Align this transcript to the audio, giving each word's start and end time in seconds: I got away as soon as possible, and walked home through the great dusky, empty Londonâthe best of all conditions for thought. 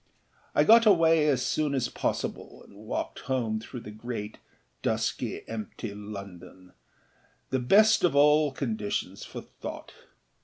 I 0.55 0.63
got 0.63 0.87
away 0.87 1.27
as 1.27 1.45
soon 1.45 1.75
as 1.75 1.87
possible, 1.87 2.63
and 2.63 2.75
walked 2.87 3.19
home 3.29 3.59
through 3.59 3.81
the 3.81 3.91
great 3.91 4.39
dusky, 4.81 5.47
empty 5.47 5.91
Londonâthe 5.91 6.73
best 7.67 8.03
of 8.03 8.15
all 8.15 8.51
conditions 8.51 9.23
for 9.23 9.41
thought. 9.41 9.93